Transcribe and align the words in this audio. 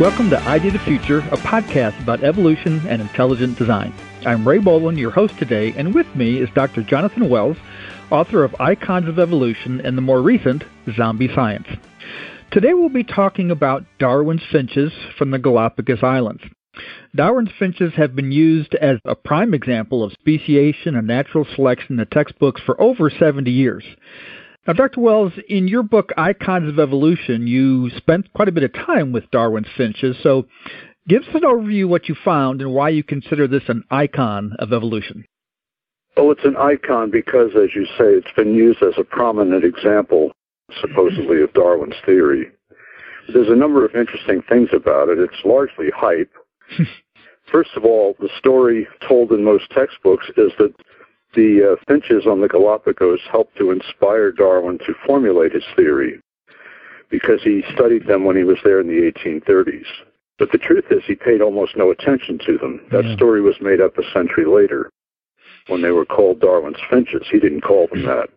Welcome 0.00 0.30
to 0.30 0.40
ID 0.48 0.70
the 0.70 0.78
Future, 0.78 1.18
a 1.18 1.36
podcast 1.36 2.02
about 2.02 2.24
evolution 2.24 2.80
and 2.88 3.02
intelligent 3.02 3.58
design. 3.58 3.92
I'm 4.24 4.48
Ray 4.48 4.58
Bohlin, 4.58 4.98
your 4.98 5.10
host 5.10 5.38
today, 5.38 5.74
and 5.76 5.94
with 5.94 6.06
me 6.16 6.38
is 6.38 6.48
Dr. 6.54 6.82
Jonathan 6.82 7.28
Wells, 7.28 7.58
author 8.10 8.42
of 8.42 8.58
Icons 8.58 9.08
of 9.08 9.18
Evolution 9.18 9.78
and 9.82 9.98
the 9.98 10.02
more 10.02 10.22
recent 10.22 10.64
Zombie 10.96 11.28
Science. 11.34 11.66
Today 12.50 12.72
we'll 12.72 12.88
be 12.88 13.04
talking 13.04 13.50
about 13.50 13.84
Darwin's 13.98 14.40
finches 14.50 14.90
from 15.18 15.32
the 15.32 15.38
Galapagos 15.38 16.02
Islands. 16.02 16.44
Darwin's 17.14 17.50
finches 17.58 17.92
have 17.98 18.16
been 18.16 18.32
used 18.32 18.74
as 18.76 18.96
a 19.04 19.14
prime 19.14 19.52
example 19.52 20.02
of 20.02 20.12
speciation 20.12 20.96
and 20.96 21.06
natural 21.06 21.46
selection 21.54 21.90
in 21.90 21.96
the 21.98 22.06
textbooks 22.06 22.62
for 22.64 22.80
over 22.80 23.10
70 23.10 23.50
years. 23.50 23.84
Now, 24.66 24.74
Dr. 24.74 25.00
Wells, 25.00 25.32
in 25.48 25.68
your 25.68 25.82
book, 25.82 26.10
Icons 26.18 26.68
of 26.68 26.78
Evolution, 26.78 27.46
you 27.46 27.88
spent 27.96 28.30
quite 28.34 28.48
a 28.48 28.52
bit 28.52 28.62
of 28.62 28.74
time 28.74 29.10
with 29.10 29.30
Darwin's 29.30 29.68
finches. 29.74 30.16
So 30.22 30.46
give 31.08 31.22
us 31.22 31.28
an 31.34 31.42
overview 31.42 31.84
of 31.84 31.90
what 31.90 32.08
you 32.10 32.14
found 32.24 32.60
and 32.60 32.74
why 32.74 32.90
you 32.90 33.02
consider 33.02 33.48
this 33.48 33.62
an 33.68 33.84
icon 33.90 34.52
of 34.58 34.72
evolution. 34.72 35.24
Well, 36.16 36.30
it's 36.30 36.44
an 36.44 36.56
icon 36.56 37.10
because, 37.10 37.52
as 37.56 37.70
you 37.74 37.86
say, 37.96 38.12
it's 38.12 38.32
been 38.36 38.54
used 38.54 38.82
as 38.82 38.94
a 38.98 39.04
prominent 39.04 39.64
example, 39.64 40.32
supposedly, 40.80 41.40
of 41.40 41.54
Darwin's 41.54 41.94
theory. 42.04 42.50
There's 43.32 43.48
a 43.48 43.56
number 43.56 43.86
of 43.86 43.94
interesting 43.94 44.42
things 44.46 44.68
about 44.74 45.08
it. 45.08 45.18
It's 45.18 45.44
largely 45.44 45.86
hype. 45.94 46.32
First 47.50 47.70
of 47.76 47.84
all, 47.84 48.14
the 48.20 48.28
story 48.38 48.86
told 49.08 49.32
in 49.32 49.42
most 49.42 49.70
textbooks 49.70 50.26
is 50.36 50.52
that 50.58 50.74
the 51.34 51.72
uh, 51.72 51.84
finches 51.86 52.26
on 52.26 52.40
the 52.40 52.48
Galapagos 52.48 53.20
helped 53.30 53.56
to 53.58 53.70
inspire 53.70 54.32
Darwin 54.32 54.78
to 54.78 54.94
formulate 55.06 55.52
his 55.52 55.64
theory 55.76 56.20
because 57.10 57.40
he 57.42 57.62
studied 57.74 58.06
them 58.06 58.24
when 58.24 58.36
he 58.36 58.44
was 58.44 58.58
there 58.64 58.80
in 58.80 58.86
the 58.86 59.12
1830s. 59.12 59.86
But 60.38 60.52
the 60.52 60.58
truth 60.58 60.86
is, 60.90 61.02
he 61.06 61.14
paid 61.14 61.42
almost 61.42 61.76
no 61.76 61.90
attention 61.90 62.38
to 62.46 62.56
them. 62.56 62.80
That 62.90 63.04
yeah. 63.04 63.16
story 63.16 63.42
was 63.42 63.56
made 63.60 63.80
up 63.80 63.98
a 63.98 64.02
century 64.12 64.46
later 64.46 64.90
when 65.66 65.82
they 65.82 65.90
were 65.90 66.06
called 66.06 66.40
Darwin's 66.40 66.78
finches. 66.88 67.26
He 67.30 67.38
didn't 67.38 67.60
call 67.60 67.88
them 67.88 68.04
that. 68.06 68.28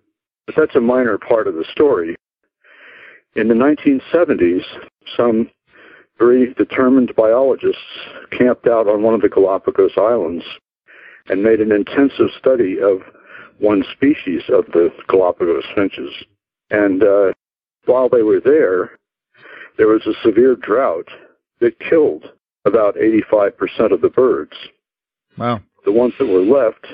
But 0.46 0.56
that's 0.58 0.76
a 0.76 0.82
minor 0.82 1.18
part 1.18 1.48
of 1.48 1.56
the 1.56 1.66
story. 1.72 2.16
In 3.36 3.48
the 3.48 3.54
1970s, 3.54 4.64
some 5.16 5.50
very 6.20 6.54
determined 6.54 7.16
biologists 7.16 7.82
camped 8.38 8.68
out 8.68 8.88
on 8.88 9.02
one 9.02 9.14
of 9.14 9.22
the 9.22 9.30
Galapagos 9.30 9.94
Islands 9.98 10.44
and 11.30 11.44
made 11.44 11.60
an 11.60 11.72
intensive 11.72 12.30
study 12.38 12.78
of 12.80 13.02
one 13.60 13.84
species 13.94 14.42
of 14.50 14.66
the 14.74 14.90
Galapagos 15.08 15.64
finches. 15.76 16.12
And 16.70 17.04
uh, 17.04 17.34
while 17.86 18.10
they 18.10 18.24
were 18.24 18.42
there, 18.44 18.98
there 19.78 19.88
was 19.88 20.06
a 20.06 20.22
severe 20.24 20.56
drought 20.56 21.08
that 21.60 21.80
killed 21.80 22.26
about 22.66 22.96
85% 22.96 23.92
of 23.92 24.02
the 24.02 24.10
birds. 24.10 24.54
Wow. 25.38 25.62
The 25.86 25.92
ones 25.92 26.14
that 26.20 26.28
were 26.28 26.42
left 26.42 26.86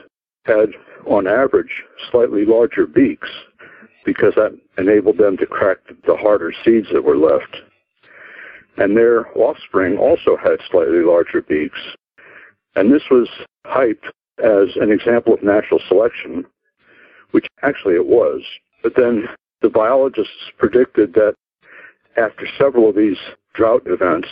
had, 0.46 0.70
on 1.06 1.28
average, 1.28 1.84
slightly 2.12 2.46
larger 2.46 2.88
beaks 2.88 3.30
because 4.06 4.34
that 4.36 4.58
enabled 4.78 5.18
them 5.18 5.38
to 5.38 5.46
crack 5.46 5.78
the 6.08 6.16
harder 6.16 6.54
seeds 6.64 6.88
that 6.94 7.04
were 7.04 7.18
left. 7.18 7.58
And 8.78 8.96
their 8.96 9.28
offspring 9.38 9.98
also 9.98 10.38
had 10.38 10.58
slightly 10.72 11.04
larger 11.04 11.42
beaks. 11.42 11.80
And 12.76 12.92
this 12.92 13.04
was 13.12 13.28
hyped 13.66 14.10
as 14.44 14.76
an 14.76 14.92
example 14.92 15.34
of 15.34 15.44
natural 15.44 15.80
selection, 15.88 16.46
which 17.32 17.48
actually 17.62 17.96
it 17.96 18.08
was. 18.08 18.42
But 18.84 18.94
then 18.96 19.28
the 19.62 19.70
biologists 19.70 20.52
predicted 20.58 21.14
that 21.14 21.36
after 22.18 22.48
several 22.58 22.90
of 22.90 22.96
these 22.96 23.18
drought 23.54 23.84
events, 23.86 24.28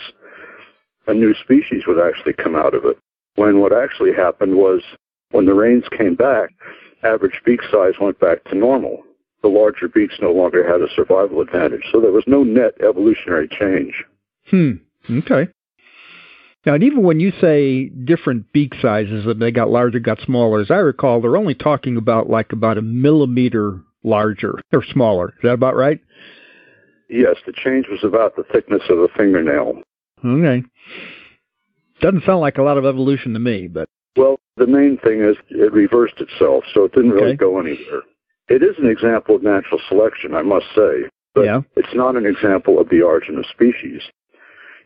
a 1.06 1.14
new 1.14 1.34
species 1.34 1.84
would 1.86 1.98
actually 1.98 2.34
come 2.34 2.54
out 2.54 2.74
of 2.74 2.84
it. 2.84 2.98
When 3.36 3.60
what 3.60 3.72
actually 3.72 4.12
happened 4.12 4.56
was 4.56 4.82
when 5.30 5.46
the 5.46 5.54
rains 5.54 5.84
came 5.96 6.14
back, 6.14 6.50
average 7.02 7.40
beak 7.44 7.60
size 7.70 7.94
went 8.00 8.18
back 8.18 8.44
to 8.44 8.54
normal. 8.54 9.02
The 9.42 9.48
larger 9.48 9.88
beaks 9.88 10.16
no 10.20 10.32
longer 10.32 10.68
had 10.68 10.80
a 10.80 10.92
survival 10.94 11.40
advantage. 11.40 11.84
So 11.92 12.00
there 12.00 12.10
was 12.10 12.24
no 12.26 12.42
net 12.42 12.72
evolutionary 12.80 13.48
change. 13.48 14.04
Hmm. 14.50 14.72
Okay. 15.10 15.48
Now, 16.68 16.74
and 16.74 16.84
even 16.84 17.02
when 17.02 17.18
you 17.18 17.32
say 17.40 17.88
different 17.88 18.52
beak 18.52 18.74
sizes, 18.82 19.24
that 19.24 19.38
they 19.38 19.50
got 19.50 19.70
larger, 19.70 20.00
got 20.00 20.20
smaller, 20.20 20.60
as 20.60 20.70
I 20.70 20.74
recall, 20.74 21.18
they're 21.18 21.38
only 21.38 21.54
talking 21.54 21.96
about 21.96 22.28
like 22.28 22.52
about 22.52 22.76
a 22.76 22.82
millimeter 22.82 23.80
larger 24.04 24.60
or 24.70 24.84
smaller. 24.92 25.30
Is 25.30 25.44
that 25.44 25.54
about 25.54 25.76
right? 25.76 25.98
Yes, 27.08 27.36
the 27.46 27.54
change 27.54 27.86
was 27.90 28.00
about 28.04 28.36
the 28.36 28.44
thickness 28.52 28.82
of 28.90 28.98
a 28.98 29.08
fingernail. 29.16 29.80
Okay. 30.22 30.62
Doesn't 32.02 32.24
sound 32.26 32.40
like 32.40 32.58
a 32.58 32.62
lot 32.62 32.76
of 32.76 32.84
evolution 32.84 33.32
to 33.32 33.38
me, 33.38 33.66
but. 33.66 33.88
Well, 34.14 34.38
the 34.58 34.66
main 34.66 34.98
thing 35.02 35.22
is 35.22 35.36
it 35.48 35.72
reversed 35.72 36.20
itself, 36.20 36.64
so 36.74 36.84
it 36.84 36.92
didn't 36.92 37.12
really 37.12 37.28
okay. 37.28 37.36
go 37.36 37.58
anywhere. 37.58 38.02
It 38.50 38.62
is 38.62 38.76
an 38.76 38.90
example 38.90 39.36
of 39.36 39.42
natural 39.42 39.80
selection, 39.88 40.34
I 40.34 40.42
must 40.42 40.66
say, 40.76 41.08
but 41.34 41.46
yeah. 41.46 41.62
it's 41.76 41.94
not 41.94 42.16
an 42.16 42.26
example 42.26 42.78
of 42.78 42.90
the 42.90 43.00
origin 43.00 43.38
of 43.38 43.46
species 43.46 44.02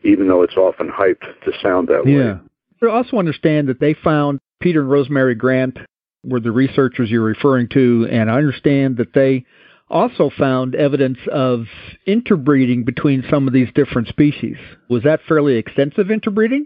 even 0.03 0.27
though 0.27 0.43
it's 0.43 0.57
often 0.57 0.89
hyped 0.89 1.25
to 1.45 1.51
sound 1.61 1.87
that 1.87 2.03
yeah. 2.05 2.17
way. 2.17 2.39
Yeah. 2.81 2.89
I 2.89 2.97
also 2.97 3.17
understand 3.17 3.69
that 3.69 3.79
they 3.79 3.93
found 3.93 4.39
Peter 4.61 4.81
and 4.81 4.89
Rosemary 4.89 5.35
Grant 5.35 5.77
were 6.25 6.39
the 6.39 6.51
researchers 6.51 7.09
you're 7.09 7.21
referring 7.21 7.69
to, 7.69 8.07
and 8.11 8.29
I 8.29 8.35
understand 8.35 8.97
that 8.97 9.13
they 9.13 9.45
also 9.89 10.29
found 10.37 10.75
evidence 10.75 11.19
of 11.31 11.65
interbreeding 12.05 12.83
between 12.83 13.23
some 13.29 13.47
of 13.47 13.53
these 13.53 13.69
different 13.75 14.07
species. 14.07 14.57
Was 14.89 15.03
that 15.03 15.21
fairly 15.27 15.55
extensive 15.55 16.09
interbreeding? 16.11 16.65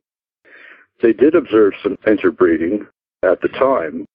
They 1.01 1.13
did 1.13 1.35
observe 1.35 1.73
some 1.83 1.97
interbreeding 2.07 2.87
at 3.23 3.41
the 3.41 3.49
time, 3.49 4.05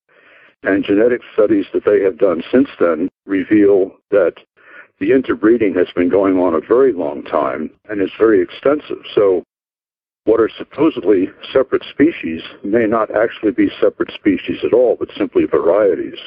and 0.62 0.84
genetic 0.84 1.20
studies 1.34 1.66
that 1.72 1.84
they 1.84 2.00
have 2.02 2.18
done 2.18 2.42
since 2.50 2.68
then 2.80 3.08
reveal 3.26 3.92
that 4.10 4.34
the 5.02 5.12
interbreeding 5.12 5.74
has 5.74 5.88
been 5.96 6.08
going 6.08 6.38
on 6.38 6.54
a 6.54 6.60
very 6.60 6.92
long 6.92 7.24
time 7.24 7.68
and 7.88 8.00
is 8.00 8.12
very 8.16 8.40
extensive. 8.40 9.02
So 9.16 9.42
what 10.26 10.38
are 10.38 10.48
supposedly 10.56 11.28
separate 11.52 11.82
species 11.90 12.40
may 12.62 12.86
not 12.86 13.10
actually 13.10 13.50
be 13.50 13.68
separate 13.80 14.12
species 14.12 14.58
at 14.64 14.72
all, 14.72 14.96
but 14.96 15.08
simply 15.18 15.44
varieties. 15.44 16.20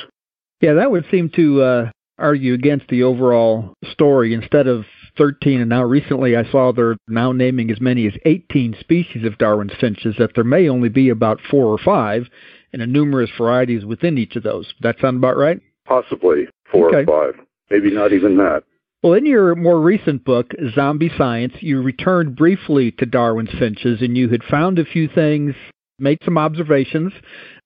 Yeah, 0.59 0.73
that 0.73 0.91
would 0.91 1.05
seem 1.09 1.29
to 1.37 1.61
uh, 1.61 1.91
argue 2.17 2.53
against 2.53 2.89
the 2.89 3.03
overall 3.03 3.73
story. 3.89 4.33
Instead 4.33 4.67
of 4.67 4.83
13, 5.17 5.61
and 5.61 5.69
now 5.69 5.83
recently 5.83 6.35
I 6.35 6.43
saw 6.51 6.73
they're 6.73 6.97
now 7.07 7.31
naming 7.31 7.71
as 7.71 7.79
many 7.79 8.05
as 8.07 8.13
18 8.25 8.75
species 8.81 9.23
of 9.23 9.37
Darwin's 9.37 9.71
finches, 9.79 10.15
that 10.19 10.31
there 10.35 10.43
may 10.43 10.67
only 10.67 10.89
be 10.89 11.07
about 11.07 11.39
four 11.49 11.67
or 11.67 11.77
five, 11.77 12.27
and 12.73 12.81
a 12.81 12.87
numerous 12.87 13.29
varieties 13.37 13.85
within 13.85 14.17
each 14.17 14.35
of 14.35 14.43
those. 14.43 14.73
That 14.81 14.99
sound 14.99 15.15
about 15.15 15.37
right? 15.37 15.61
Possibly 15.85 16.49
four 16.69 16.89
okay. 16.89 17.09
or 17.09 17.31
five 17.31 17.44
maybe 17.69 17.91
not 17.91 18.13
even 18.13 18.37
that. 18.37 18.63
Well, 19.03 19.13
in 19.13 19.25
your 19.25 19.53
more 19.55 19.79
recent 19.79 20.25
book, 20.25 20.51
Zombie 20.73 21.11
Science, 21.15 21.53
you 21.59 21.81
returned 21.81 22.35
briefly 22.35 22.91
to 22.93 23.05
Darwin's 23.05 23.51
finches 23.59 24.01
and 24.01 24.17
you 24.17 24.29
had 24.29 24.43
found 24.43 24.79
a 24.79 24.85
few 24.85 25.07
things, 25.07 25.53
made 25.99 26.19
some 26.25 26.37
observations 26.37 27.13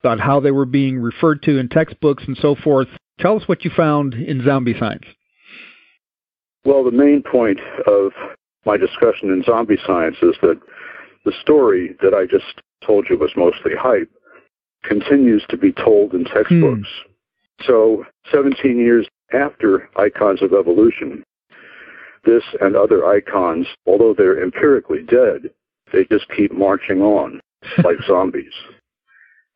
about 0.01 0.19
how 0.19 0.39
they 0.39 0.51
were 0.51 0.65
being 0.65 0.99
referred 0.99 1.41
to 1.43 1.57
in 1.57 1.69
textbooks 1.69 2.23
and 2.27 2.37
so 2.37 2.55
forth. 2.55 2.89
Tell 3.19 3.37
us 3.37 3.47
what 3.47 3.63
you 3.63 3.71
found 3.75 4.15
in 4.15 4.43
Zombie 4.43 4.75
Science. 4.77 5.05
Well, 6.65 6.83
the 6.83 6.91
main 6.91 7.23
point 7.23 7.59
of 7.87 8.11
my 8.65 8.77
discussion 8.77 9.29
in 9.29 9.43
Zombie 9.45 9.79
Science 9.85 10.17
is 10.21 10.35
that 10.41 10.59
the 11.25 11.33
story 11.41 11.95
that 12.01 12.13
I 12.13 12.25
just 12.25 12.61
told 12.85 13.07
you 13.09 13.17
was 13.17 13.31
mostly 13.37 13.71
hype 13.77 14.11
continues 14.83 15.43
to 15.49 15.57
be 15.57 15.71
told 15.71 16.13
in 16.13 16.25
textbooks. 16.25 16.87
Hmm. 16.87 17.63
So, 17.65 18.05
17 18.31 18.77
years 18.77 19.07
after 19.33 19.89
icons 19.95 20.41
of 20.41 20.53
evolution. 20.53 21.23
This 22.25 22.43
and 22.61 22.75
other 22.75 23.05
icons, 23.05 23.67
although 23.85 24.13
they're 24.13 24.43
empirically 24.43 25.03
dead, 25.03 25.51
they 25.91 26.05
just 26.05 26.25
keep 26.35 26.51
marching 26.51 27.01
on 27.01 27.39
like 27.83 27.97
zombies. 28.07 28.53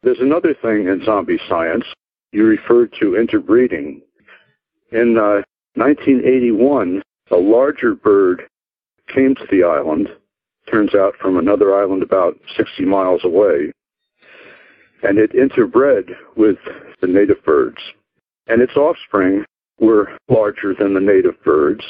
There's 0.02 0.20
another 0.20 0.54
thing 0.54 0.88
in 0.88 1.04
zombie 1.06 1.40
science. 1.48 1.86
You 2.32 2.46
referred 2.46 2.94
to 3.00 3.16
interbreeding. 3.16 4.02
In 4.92 5.18
uh, 5.18 5.44
1981, 5.76 7.02
a 7.32 7.36
larger 7.36 7.96
bird 7.96 8.44
came 9.14 9.36
to 9.36 9.46
the 9.50 9.64
island, 9.64 10.10
turns 10.70 10.94
out 10.96 11.16
from 11.22 11.38
another 11.38 11.76
island 11.80 12.04
about 12.04 12.38
60 12.58 12.86
miles 12.86 13.24
away, 13.24 13.72
and 15.04 15.18
it 15.18 15.32
interbred 15.34 16.12
with 16.36 16.58
the 17.02 17.08
native 17.08 17.44
birds. 17.44 17.80
And 18.48 18.62
its 18.62 18.76
offspring 18.76 19.46
were 19.84 20.18
larger 20.30 20.74
than 20.74 20.94
the 20.94 21.00
native 21.00 21.42
birds 21.44 21.84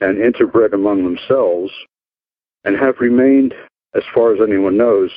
and 0.00 0.18
interbred 0.18 0.72
among 0.72 1.04
themselves 1.04 1.72
and 2.64 2.76
have 2.76 2.96
remained, 3.00 3.54
as 3.94 4.02
far 4.14 4.34
as 4.34 4.40
anyone 4.40 4.76
knows, 4.76 5.10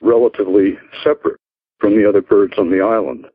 relatively 0.00 0.78
separate 1.04 1.38
from 1.78 1.96
the 1.96 2.08
other 2.08 2.22
birds 2.22 2.54
on 2.58 2.70
the 2.70 2.80
island. 2.80 3.26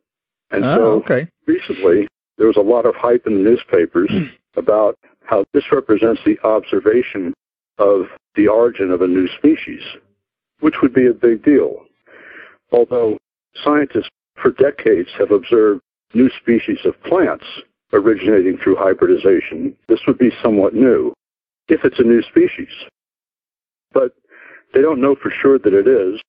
And 0.51 0.65
oh, 0.65 0.75
so 0.75 0.83
okay. 1.03 1.29
recently 1.45 2.07
there 2.38 2.47
was 2.47 2.57
a 2.57 2.62
lot 2.62 2.85
of 2.85 2.95
hype 2.95 3.27
in 3.27 3.35
the 3.35 3.50
newspapers 3.50 4.09
hmm. 4.12 4.25
about 4.56 4.97
how 5.25 5.45
this 5.53 5.63
represents 5.71 6.21
the 6.25 6.39
observation 6.44 7.33
of 7.77 8.06
the 8.35 8.47
origin 8.47 8.91
of 8.91 9.01
a 9.01 9.07
new 9.07 9.27
species, 9.38 9.81
which 10.62 10.75
would 10.81 10.94
be 10.94 11.07
a 11.07 11.13
big 11.13 11.44
deal. 11.44 11.83
Although 12.71 13.18
scientists 13.63 14.09
for 14.41 14.51
decades 14.51 15.09
have 15.18 15.31
observed 15.31 15.81
new 16.13 16.29
species 16.41 16.79
of 16.85 17.01
plants 17.03 17.45
originating 17.94 18.57
through 18.57 18.75
hybridization, 18.75 19.75
this 19.88 20.00
would 20.07 20.18
be 20.18 20.31
somewhat 20.44 20.74
new 20.74 21.13
if 21.69 21.81
it's 21.84 22.00
a 22.00 22.04
new 22.04 22.22
species. 22.22 22.74
But 23.94 24.16
they 24.74 24.81
don't 24.81 25.01
know 25.01 25.16
for 25.16 25.31
sure 25.31 25.60
that 25.60 25.74
it 25.74 25.88
is. 25.88 26.22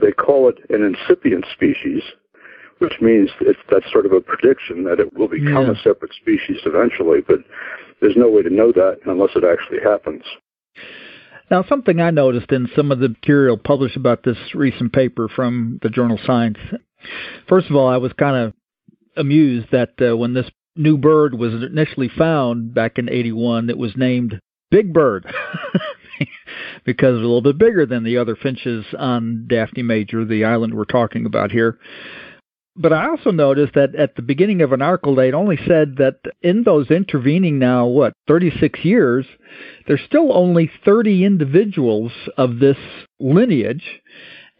They 0.00 0.12
call 0.12 0.48
it 0.48 0.58
an 0.68 0.82
incipient 0.82 1.46
species, 1.52 2.02
which 2.78 2.94
means 3.00 3.30
it's 3.40 3.58
that's 3.70 3.90
sort 3.90 4.06
of 4.06 4.12
a 4.12 4.20
prediction 4.20 4.84
that 4.84 5.00
it 5.00 5.12
will 5.14 5.28
become 5.28 5.66
yeah. 5.66 5.72
a 5.72 5.82
separate 5.82 6.12
species 6.12 6.58
eventually, 6.66 7.20
but 7.26 7.38
there's 8.00 8.16
no 8.16 8.28
way 8.28 8.42
to 8.42 8.50
know 8.50 8.72
that 8.72 8.98
unless 9.06 9.30
it 9.34 9.44
actually 9.44 9.78
happens. 9.82 10.22
Now, 11.50 11.62
something 11.62 12.00
I 12.00 12.10
noticed 12.10 12.50
in 12.50 12.68
some 12.74 12.90
of 12.90 12.98
the 12.98 13.10
material 13.10 13.56
published 13.56 13.96
about 13.96 14.24
this 14.24 14.36
recent 14.54 14.92
paper 14.92 15.28
from 15.28 15.78
the 15.80 15.88
journal 15.88 16.18
Science. 16.26 16.58
First 17.48 17.70
of 17.70 17.76
all, 17.76 17.88
I 17.88 17.98
was 17.98 18.12
kind 18.12 18.36
of 18.36 18.52
amused 19.16 19.68
that 19.70 19.90
uh, 20.00 20.16
when 20.16 20.34
this 20.34 20.50
new 20.76 20.96
bird 20.96 21.34
was 21.34 21.52
initially 21.54 22.08
found 22.08 22.74
back 22.74 22.98
in 22.98 23.08
81, 23.08 23.70
it 23.70 23.78
was 23.78 23.96
named 23.96 24.40
Big 24.70 24.92
Bird 24.92 25.26
because 26.84 27.10
it 27.10 27.18
was 27.18 27.22
a 27.22 27.26
little 27.26 27.42
bit 27.42 27.58
bigger 27.58 27.86
than 27.86 28.04
the 28.04 28.18
other 28.18 28.36
finches 28.36 28.84
on 28.98 29.46
Daphne 29.48 29.82
Major, 29.82 30.24
the 30.24 30.44
island 30.44 30.74
we're 30.74 30.84
talking 30.84 31.26
about 31.26 31.50
here. 31.50 31.78
But 32.78 32.92
I 32.92 33.08
also 33.08 33.30
noticed 33.30 33.72
that 33.74 33.94
at 33.94 34.16
the 34.16 34.22
beginning 34.22 34.60
of 34.60 34.72
an 34.72 34.82
article, 34.82 35.14
they'd 35.14 35.32
only 35.32 35.56
said 35.66 35.96
that 35.96 36.20
in 36.42 36.62
those 36.62 36.90
intervening 36.90 37.58
now, 37.58 37.86
what, 37.86 38.12
36 38.28 38.84
years, 38.84 39.24
there's 39.86 40.02
still 40.06 40.36
only 40.36 40.70
30 40.84 41.24
individuals 41.24 42.12
of 42.36 42.58
this 42.58 42.76
lineage. 43.18 44.02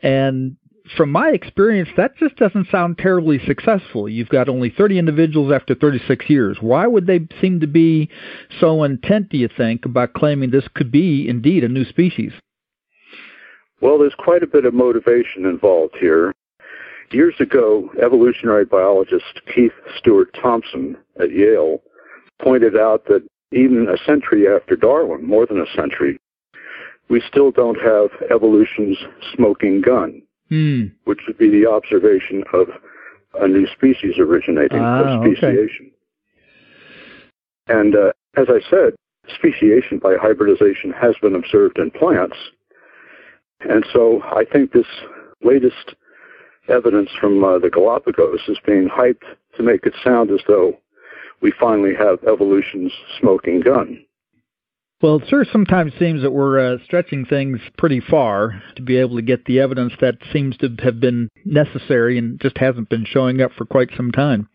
And 0.03 0.57
from 0.97 1.11
my 1.11 1.31
experience, 1.31 1.89
that 1.97 2.17
just 2.17 2.37
doesn't 2.37 2.69
sound 2.71 2.99
terribly 2.99 3.41
successful. 3.47 4.09
You've 4.09 4.29
got 4.29 4.49
only 4.49 4.71
30 4.71 4.99
individuals 4.99 5.53
after 5.53 5.75
36 5.75 6.29
years. 6.29 6.59
Why 6.61 6.87
would 6.87 7.07
they 7.07 7.27
seem 7.41 7.61
to 7.61 7.67
be 7.67 8.09
so 8.61 8.85
intent, 8.85 9.31
do 9.31 9.39
you 9.39 9.49
think, 9.55 9.85
about 9.85 10.13
claiming 10.13 10.51
this 10.51 10.69
could 10.75 10.93
be 10.93 11.29
indeed 11.29 11.65
a 11.65 11.69
new 11.69 11.85
species? 11.85 12.33
Well, 13.81 13.99
there's 13.99 14.15
quite 14.19 14.43
a 14.43 14.47
bit 14.47 14.65
of 14.65 14.75
motivation 14.75 15.45
involved 15.45 15.97
here. 15.99 16.33
Years 17.13 17.35
ago, 17.41 17.91
evolutionary 18.03 18.65
biologist 18.65 19.41
Keith 19.55 19.73
Stewart 19.99 20.35
Thomson 20.41 20.97
at 21.21 21.31
Yale 21.31 21.83
pointed 22.43 22.77
out 22.77 23.05
that 23.07 23.27
even 23.53 23.89
a 23.89 24.05
century 24.05 24.47
after 24.49 24.77
Darwin, 24.77 25.25
more 25.25 25.47
than 25.47 25.61
a 25.61 25.73
century, 25.75 26.19
we 27.09 27.23
still 27.29 27.53
don't 27.53 27.81
have 27.81 28.11
evolution's 28.31 28.99
smoking 29.35 29.81
gun, 29.81 30.23
hmm. 30.49 30.85
which 31.05 31.21
would 31.27 31.39
be 31.39 31.51
the 31.51 31.69
observation 31.69 32.45
of 32.53 32.69
a 33.41 33.49
new 33.49 33.67
species 33.67 34.15
originating, 34.19 34.81
ah, 34.81 35.21
speciation. 35.21 35.91
Okay. 37.69 37.79
And 37.79 37.95
uh, 37.95 38.13
as 38.37 38.47
I 38.49 38.61
said, 38.71 38.95
speciation 39.35 39.99
by 39.99 40.17
hybridization 40.21 40.93
has 40.93 41.17
been 41.21 41.35
observed 41.35 41.79
in 41.79 41.91
plants. 41.91 42.37
And 43.61 43.85
so 43.93 44.23
I 44.23 44.45
think 44.45 44.73
this 44.73 44.87
latest 45.43 45.95
evidence 46.69 47.11
from 47.21 47.43
uh, 47.43 47.59
the 47.59 47.71
Galapagos 47.71 48.41
is 48.49 48.59
being 48.65 48.89
hyped 48.89 49.25
to 49.57 49.63
make 49.63 49.85
it 49.85 49.95
sound 50.03 50.31
as 50.31 50.41
though 50.47 50.79
we 51.41 51.53
finally 51.59 51.95
have 51.95 52.19
evolution's 52.25 52.93
smoking 53.21 53.61
gun. 53.61 54.05
Well, 55.03 55.17
it 55.17 55.29
sure 55.29 55.45
sometimes 55.53 55.93
seems 55.99 56.23
that 56.23 56.31
we're 56.31 56.59
uh, 56.59 56.79
stretching 56.85 57.27
things 57.27 57.61
pretty 57.77 58.01
far 58.01 58.63
to 58.77 58.83
be 58.83 58.97
able 58.97 59.17
to 59.17 59.23
get 59.23 59.45
the 59.45 59.61
evidence 59.61 59.93
that 60.01 60.17
seems 60.33 60.57
to 60.59 60.75
have 60.83 61.01
been 61.01 61.29
necessary 61.45 62.17
and 62.17 62.41
just 62.41 62.57
hasn't 62.57 62.89
been 62.89 63.05
showing 63.05 63.43
up 63.43 63.53
for 63.53 63.67
quite 63.67 63.91
some 63.95 64.11
time. 64.11 64.49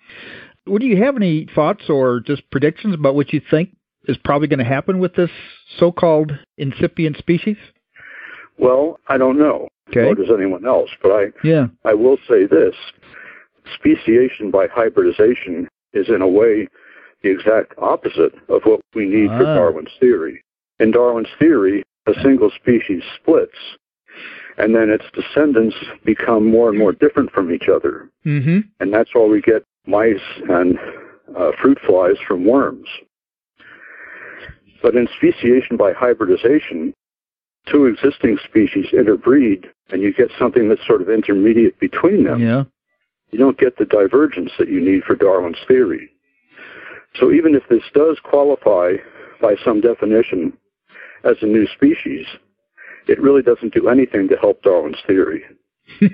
Would 0.66 0.82
you 0.82 1.04
have 1.04 1.16
any 1.16 1.48
thoughts 1.54 1.90
or 1.90 2.22
just 2.22 2.50
predictions 2.50 2.96
about 2.96 3.14
what 3.14 3.34
you 3.34 3.42
think 3.52 3.76
is 4.08 4.18
probably 4.24 4.48
going 4.48 4.60
to 4.60 4.66
happen 4.66 4.98
with 5.00 5.14
this 5.14 5.30
so-called 5.78 6.32
incipient 6.58 7.18
species? 7.18 7.58
Well, 8.58 9.00
I 9.08 9.18
don't 9.18 9.38
know. 9.38 9.68
Okay. 9.90 10.02
Nor 10.02 10.16
does 10.16 10.30
anyone 10.36 10.66
else. 10.66 10.90
But 11.04 11.12
I, 11.12 11.26
yeah. 11.44 11.68
I 11.86 11.94
will 11.94 12.18
say 12.28 12.46
this: 12.46 12.74
speciation 13.76 14.50
by 14.50 14.68
hybridization 14.68 15.68
is, 15.94 16.10
in 16.10 16.22
a 16.22 16.28
way, 16.28 16.68
the 17.24 17.30
exact 17.30 17.74
opposite 17.78 18.34
of 18.50 18.64
what 18.64 18.82
we 18.96 19.06
need 19.06 19.30
ah. 19.30 19.38
for 19.38 19.44
Darwin's 19.44 19.92
theory. 20.00 20.44
In 20.80 20.92
Darwin's 20.92 21.30
theory, 21.38 21.84
a 22.08 22.14
single 22.24 22.52
species 22.52 23.04
splits, 23.16 23.58
and 24.58 24.76
then 24.76 24.90
its 24.90 25.06
descendants 25.14 25.76
become 26.04 26.50
more 26.50 26.70
and 26.70 26.78
more 26.78 26.92
different 26.92 27.32
from 27.32 27.52
each 27.52 27.68
other. 27.74 28.10
Mm-hmm. 28.26 28.60
And 28.80 28.94
that's 28.94 29.12
why 29.14 29.26
we 29.26 29.42
get 29.42 29.64
mice 29.86 30.16
and 30.50 30.78
uh, 31.38 31.52
fruit 31.62 31.78
flies 31.86 32.18
from 32.28 32.46
worms. 32.46 32.88
But 34.82 34.96
in 34.96 35.08
speciation 35.16 35.78
by 35.78 35.94
hybridization, 35.94 36.94
two 37.68 37.86
existing 37.86 38.40
species 38.44 38.88
interbreed 38.92 39.68
and 39.92 40.02
you 40.02 40.14
get 40.14 40.30
something 40.40 40.70
that's 40.70 40.86
sort 40.88 41.02
of 41.02 41.10
intermediate 41.10 41.80
between 41.80 42.24
them. 42.24 42.42
Yeah. 42.42 42.64
You 43.32 43.40
don't 43.40 43.58
get 43.58 43.78
the 43.78 43.86
divergence 43.86 44.52
that 44.58 44.70
you 44.70 44.82
need 44.82 45.04
for 45.04 45.16
Darwin's 45.16 45.58
theory. 45.68 46.10
So 47.16 47.32
even 47.32 47.56
if 47.56 47.64
this 47.70 47.84
does 47.94 48.18
qualify 48.24 48.94
by 49.42 49.56
some 49.64 49.82
definition 49.82 50.54
as 51.24 51.38
a 51.42 51.46
new 51.46 51.68
species, 51.68 52.26
it 53.08 53.22
really 53.22 53.42
doesn't 53.42 53.74
do 53.74 53.90
anything 53.90 54.28
to 54.30 54.38
help 54.38 54.62
Darwin's 54.64 54.98
theory. 55.08 55.44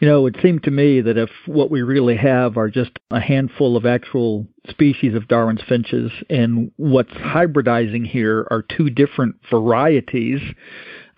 You 0.00 0.08
know, 0.08 0.26
it 0.26 0.36
seemed 0.40 0.62
to 0.62 0.70
me 0.70 1.02
that 1.02 1.18
if 1.18 1.28
what 1.44 1.70
we 1.70 1.82
really 1.82 2.16
have 2.16 2.56
are 2.56 2.70
just 2.70 2.98
a 3.10 3.20
handful 3.20 3.76
of 3.76 3.84
actual 3.84 4.46
species 4.70 5.14
of 5.14 5.28
Darwin's 5.28 5.60
finches, 5.68 6.10
and 6.30 6.72
what's 6.76 7.10
hybridizing 7.10 8.06
here 8.06 8.48
are 8.50 8.62
two 8.62 8.88
different 8.88 9.36
varieties 9.50 10.40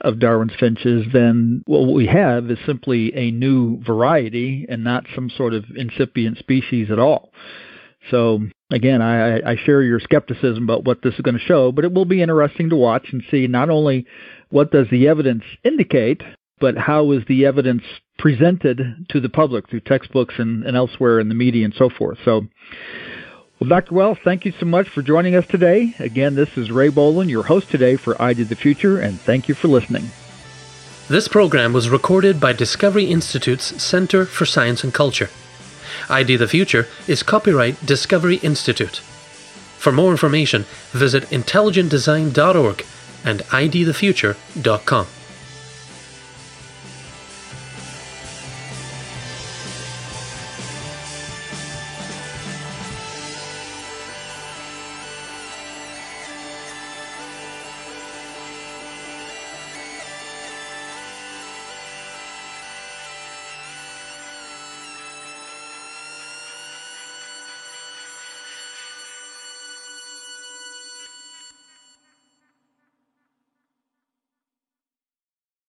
of 0.00 0.18
Darwin's 0.18 0.54
finches, 0.58 1.06
then 1.12 1.62
what 1.66 1.94
we 1.94 2.08
have 2.08 2.50
is 2.50 2.58
simply 2.66 3.14
a 3.14 3.30
new 3.30 3.80
variety 3.84 4.66
and 4.68 4.82
not 4.82 5.06
some 5.14 5.30
sort 5.30 5.54
of 5.54 5.64
incipient 5.76 6.38
species 6.38 6.90
at 6.90 6.98
all. 6.98 7.32
So 8.10 8.40
again, 8.70 9.00
I, 9.00 9.52
I 9.52 9.56
share 9.56 9.82
your 9.82 10.00
skepticism 10.00 10.64
about 10.64 10.84
what 10.84 11.02
this 11.02 11.14
is 11.14 11.20
going 11.20 11.38
to 11.38 11.44
show, 11.44 11.72
but 11.72 11.84
it 11.84 11.92
will 11.92 12.04
be 12.04 12.22
interesting 12.22 12.70
to 12.70 12.76
watch 12.76 13.08
and 13.12 13.22
see 13.30 13.46
not 13.46 13.70
only 13.70 14.06
what 14.50 14.70
does 14.70 14.88
the 14.90 15.08
evidence 15.08 15.44
indicate, 15.64 16.22
but 16.60 16.76
how 16.76 17.10
is 17.12 17.22
the 17.26 17.46
evidence 17.46 17.82
presented 18.18 19.06
to 19.08 19.20
the 19.20 19.28
public 19.28 19.68
through 19.68 19.80
textbooks 19.80 20.34
and, 20.38 20.64
and 20.64 20.76
elsewhere 20.76 21.18
in 21.18 21.28
the 21.28 21.34
media 21.34 21.64
and 21.64 21.74
so 21.74 21.90
forth. 21.90 22.18
So, 22.24 22.46
well, 23.58 23.68
Dr. 23.68 23.94
Wells, 23.94 24.18
thank 24.24 24.44
you 24.44 24.52
so 24.60 24.66
much 24.66 24.88
for 24.88 25.02
joining 25.02 25.34
us 25.34 25.46
today. 25.46 25.94
Again, 25.98 26.36
this 26.36 26.56
is 26.56 26.70
Ray 26.70 26.88
Bohlin, 26.88 27.28
your 27.28 27.42
host 27.42 27.68
today 27.70 27.96
for 27.96 28.20
ID 28.22 28.44
the 28.44 28.56
Future, 28.56 29.00
and 29.00 29.20
thank 29.20 29.48
you 29.48 29.54
for 29.54 29.68
listening. 29.68 30.04
This 31.08 31.26
program 31.26 31.72
was 31.72 31.90
recorded 31.90 32.40
by 32.40 32.52
Discovery 32.52 33.06
Institute's 33.06 33.82
Center 33.82 34.24
for 34.24 34.46
Science 34.46 34.84
and 34.84 34.94
Culture. 34.94 35.30
ID 36.12 36.36
the 36.36 36.46
Future 36.46 36.86
is 37.08 37.22
copyright 37.22 37.84
Discovery 37.84 38.36
Institute. 38.36 38.98
For 39.78 39.90
more 39.90 40.10
information, 40.10 40.64
visit 40.90 41.24
intelligentdesign.org 41.30 42.86
and 43.24 43.40
idthefuture.com. 43.40 45.06